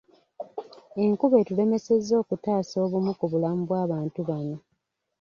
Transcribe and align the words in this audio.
Enkuba 1.03 1.35
etulemesezza 1.41 2.13
okutaasa 2.21 2.75
obumu 2.85 3.11
ku 3.19 3.25
bulamu 3.31 3.61
bw'abantu 3.67 4.19
bano. 4.29 4.57